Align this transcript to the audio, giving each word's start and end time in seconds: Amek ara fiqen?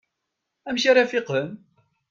Amek 0.67 0.85
ara 0.91 1.03
fiqen? 1.11 1.49